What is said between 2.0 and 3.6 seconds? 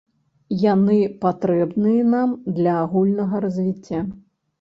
нам для агульнага